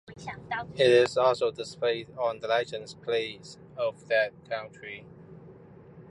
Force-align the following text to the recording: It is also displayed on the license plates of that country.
It 0.73 0.89
is 0.89 1.15
also 1.15 1.51
displayed 1.51 2.09
on 2.17 2.39
the 2.39 2.47
license 2.47 2.95
plates 2.95 3.59
of 3.77 4.07
that 4.07 4.33
country. 4.49 5.05